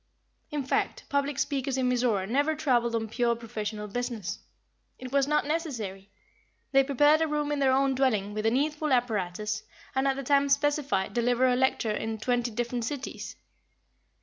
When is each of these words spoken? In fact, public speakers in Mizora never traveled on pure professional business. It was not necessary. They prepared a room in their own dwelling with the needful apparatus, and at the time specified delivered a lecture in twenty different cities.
In 0.49 0.63
fact, 0.63 1.03
public 1.09 1.37
speakers 1.37 1.77
in 1.77 1.87
Mizora 1.87 2.25
never 2.27 2.55
traveled 2.55 2.95
on 2.95 3.07
pure 3.07 3.35
professional 3.35 3.87
business. 3.87 4.39
It 4.97 5.11
was 5.11 5.27
not 5.27 5.45
necessary. 5.45 6.09
They 6.71 6.83
prepared 6.83 7.21
a 7.21 7.27
room 7.27 7.51
in 7.51 7.59
their 7.59 7.71
own 7.71 7.93
dwelling 7.93 8.33
with 8.33 8.45
the 8.45 8.49
needful 8.49 8.91
apparatus, 8.91 9.61
and 9.93 10.07
at 10.07 10.15
the 10.15 10.23
time 10.23 10.49
specified 10.49 11.13
delivered 11.13 11.49
a 11.49 11.55
lecture 11.55 11.91
in 11.91 12.17
twenty 12.17 12.49
different 12.49 12.83
cities. 12.83 13.35